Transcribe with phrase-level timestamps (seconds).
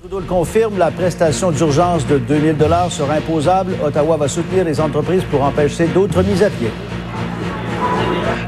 [0.00, 3.72] Trudeau le confirme, la prestation d'urgence de 2000 dollars sera imposable.
[3.84, 6.70] Ottawa va soutenir les entreprises pour empêcher d'autres mises à pied.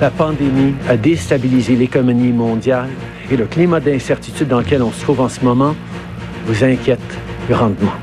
[0.01, 2.91] La pandémie a déstabilisé l'économie mondiale
[3.33, 5.75] et le climat d'incertitude dans lequel on se trouve en ce moment
[6.47, 7.01] vous inquiète
[7.49, 7.95] grandement.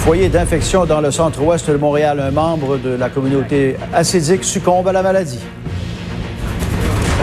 [0.00, 2.20] Foyer d'infection dans le centre-ouest de Montréal.
[2.20, 5.40] Un membre de la communauté acédique succombe à la maladie.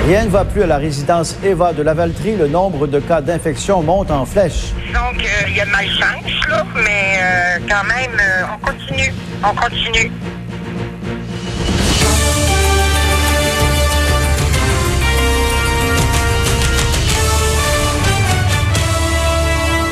[0.09, 2.35] Rien ne va plus à la résidence Eva de Lavaltrie.
[2.35, 4.73] Le nombre de cas d'infection monte en flèche.
[4.91, 9.13] Donc, euh, il y a malchance, là, mais euh, quand même, euh, on continue.
[9.43, 10.11] On continue.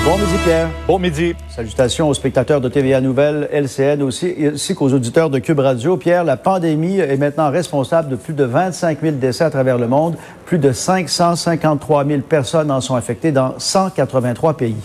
[0.08, 0.70] Bon midi, Pierre.
[0.88, 1.36] Bon midi.
[1.50, 5.98] Salutations aux spectateurs de TVA Nouvelles, LCN aussi, ainsi qu'aux auditeurs de Cube Radio.
[5.98, 9.90] Pierre, la pandémie est maintenant responsable de plus de 25 000 décès à travers le
[9.90, 10.16] monde.
[10.46, 14.78] Plus de 553 000 personnes en sont affectées dans 183 pays.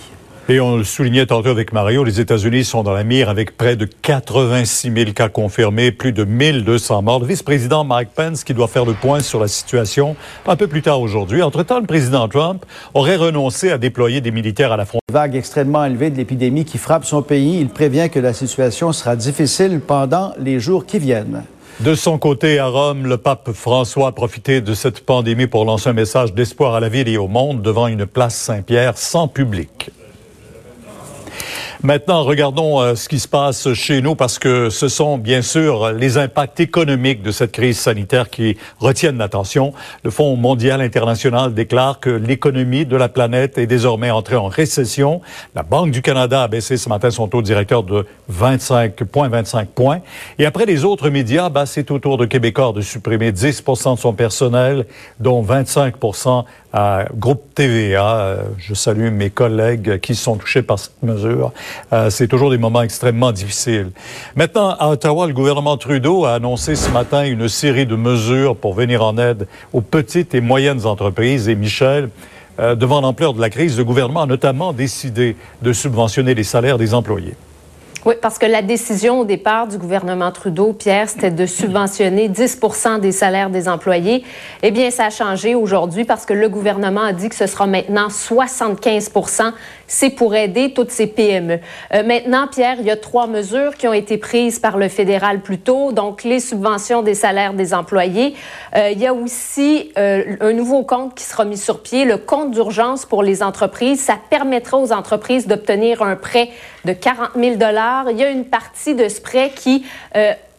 [0.49, 3.77] Et on le soulignait tantôt avec Mario, les États-Unis sont dans la mire avec près
[3.77, 7.21] de 86 000 cas confirmés, plus de 1200 morts.
[7.21, 10.17] Le vice-président Mike Pence qui doit faire le point sur la situation
[10.49, 11.43] un peu plus tard aujourd'hui.
[11.43, 15.01] Entre-temps, le président Trump aurait renoncé à déployer des militaires à la frontière.
[15.13, 17.61] Vague extrêmement élevée de l'épidémie qui frappe son pays.
[17.61, 21.45] Il prévient que la situation sera difficile pendant les jours qui viennent.
[21.79, 25.89] De son côté, à Rome, le pape François a profité de cette pandémie pour lancer
[25.89, 29.91] un message d'espoir à la ville et au monde devant une place Saint-Pierre sans public.
[31.85, 35.91] Maintenant, regardons euh, ce qui se passe chez nous parce que ce sont bien sûr
[35.91, 39.73] les impacts économiques de cette crise sanitaire qui retiennent l'attention.
[40.05, 45.23] Le Fonds mondial international déclare que l'économie de la planète est désormais entrée en récession.
[45.57, 50.03] La Banque du Canada a baissé ce matin son taux directeur de 25,25 points.
[50.39, 53.97] Et après les autres médias, bah, c'est au tour de Québécois de supprimer 10 de
[53.97, 54.87] son personnel,
[55.19, 55.97] dont 25
[56.73, 58.17] à Groupe TVA.
[58.17, 61.53] Euh, je salue mes collègues qui sont touchés par cette mesure.
[61.93, 63.91] Euh, c'est toujours des moments extrêmement difficiles.
[64.37, 68.75] Maintenant, à Ottawa, le gouvernement Trudeau a annoncé ce matin une série de mesures pour
[68.75, 71.49] venir en aide aux petites et moyennes entreprises.
[71.49, 72.09] Et Michel,
[72.59, 76.79] euh, devant l'ampleur de la crise, le gouvernement a notamment décidé de subventionner les salaires
[76.79, 77.35] des employés.
[78.05, 82.99] Oui, parce que la décision au départ du gouvernement Trudeau, Pierre, c'était de subventionner 10%
[82.99, 84.25] des salaires des employés.
[84.65, 87.69] Eh bien, ça a changé aujourd'hui parce que le gouvernement a dit que ce sera
[87.69, 89.53] maintenant 75%
[89.93, 91.59] c'est pour aider toutes ces PME.
[91.93, 95.41] Euh, maintenant, Pierre, il y a trois mesures qui ont été prises par le fédéral
[95.41, 98.35] plus tôt, donc les subventions des salaires des employés.
[98.75, 102.17] Euh, il y a aussi euh, un nouveau compte qui sera mis sur pied, le
[102.17, 104.01] compte d'urgence pour les entreprises.
[104.01, 106.49] Ça permettra aux entreprises d'obtenir un prêt
[106.87, 107.57] de 40 000
[108.11, 109.85] Il y a une partie de ce prêt qui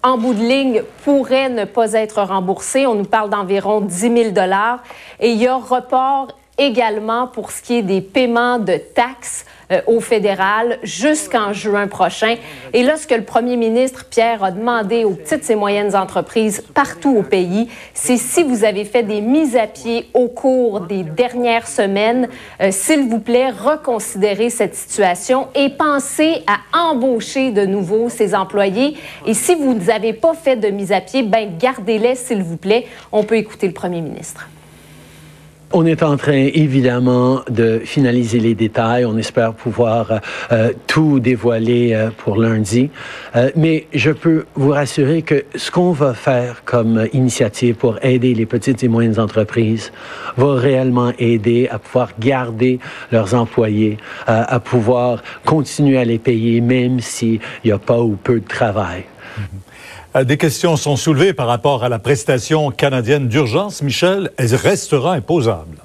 [0.03, 2.85] en bout de ligne, pourrait ne pas être remboursé.
[2.85, 4.13] On nous parle d'environ 10 000
[5.21, 6.27] Et il y a report
[6.57, 12.35] également pour ce qui est des paiements de taxes euh, au fédéral jusqu'en juin prochain.
[12.73, 16.63] Et là, ce que le premier ministre Pierre a demandé aux petites et moyennes entreprises
[16.73, 21.03] partout au pays, c'est si vous avez fait des mises à pied au cours des
[21.03, 22.27] dernières semaines,
[22.61, 28.95] euh, s'il vous plaît, reconsidérez cette situation et pensez à embaucher de nouveau ces employés.
[29.25, 32.85] Et si vous n'avez pas fait de mise à pied, ben gardez-les, s'il vous plaît.
[33.11, 34.47] On peut écouter le premier ministre.
[35.75, 39.05] On est en train, évidemment, de finaliser les détails.
[39.05, 42.91] On espère pouvoir euh, tout dévoiler euh, pour lundi.
[43.35, 48.35] Euh, mais je peux vous rassurer que ce qu'on va faire comme initiative pour aider
[48.35, 49.91] les petites et moyennes entreprises
[50.37, 52.77] va réellement aider à pouvoir garder
[53.11, 53.97] leurs employés,
[54.27, 59.05] à pouvoir continuer à les payer même s'il n'y a pas ou peu de travail.
[59.39, 59.41] Mm-hmm.
[59.41, 59.72] Euh,
[60.21, 63.81] des questions sont soulevées par rapport à la prestation canadienne d'urgence.
[63.81, 65.77] Michel, elle restera imposable.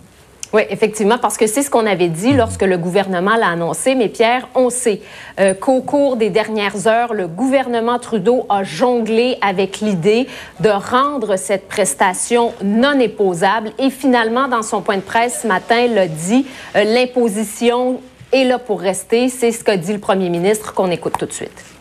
[0.52, 3.94] Oui, effectivement, parce que c'est ce qu'on avait dit lorsque le gouvernement l'a annoncé.
[3.94, 5.02] Mais Pierre, on sait
[5.40, 10.26] euh, qu'au cours des dernières heures, le gouvernement Trudeau a jonglé avec l'idée
[10.60, 13.72] de rendre cette prestation non imposable.
[13.78, 16.46] Et finalement, dans son point de presse ce matin, l'a dit,
[16.76, 18.00] euh, l'imposition
[18.32, 19.28] est là pour rester.
[19.28, 21.77] C'est ce qu'a dit le premier ministre qu'on écoute tout de suite.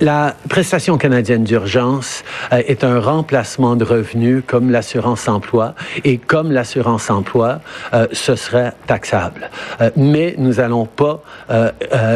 [0.00, 5.74] La prestation canadienne d'urgence euh, est un remplacement de revenus comme l'assurance emploi
[6.04, 7.60] et comme l'assurance emploi,
[7.92, 9.50] euh, ce serait taxable.
[9.80, 11.22] Euh, mais nous n'allons pas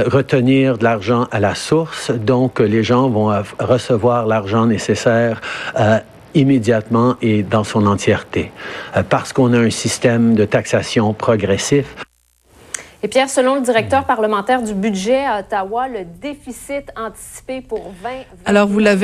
[0.07, 5.41] retenir de l'argent à la source, donc les gens vont recevoir l'argent nécessaire
[6.35, 8.53] immédiatement et dans son entièreté,
[9.11, 12.04] parce qu'on a un système de taxation progressif.
[13.05, 18.11] Et Pierre, selon le directeur parlementaire du budget à Ottawa, le déficit anticipé pour 20...
[18.47, 19.03] Alors, vous l'avez